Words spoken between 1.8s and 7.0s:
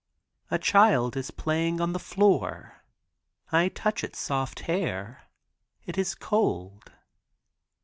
the floor. I touch its soft hair. It is cold.